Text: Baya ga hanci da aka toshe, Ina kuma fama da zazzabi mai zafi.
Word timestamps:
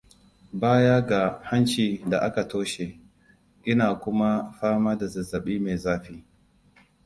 Baya 0.59 0.97
ga 1.07 1.21
hanci 1.49 1.83
da 2.09 2.17
aka 2.27 2.43
toshe, 2.49 2.99
Ina 3.63 3.95
kuma 3.99 4.51
fama 4.59 4.95
da 4.97 5.07
zazzabi 5.07 5.59
mai 5.59 5.77
zafi. 5.77 6.23